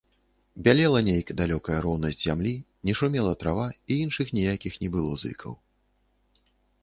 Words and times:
Бялела 0.67 1.01
нейк 1.07 1.27
далёкая 1.41 1.75
роўнасць 1.85 2.17
зямлі, 2.23 2.53
не 2.89 2.93
шумела 3.01 3.33
трава, 3.43 3.67
і 3.91 3.97
іншых 4.05 4.27
ніякіх 4.37 4.73
не 4.85 4.89
было 4.95 5.11
зыкаў. 5.25 5.53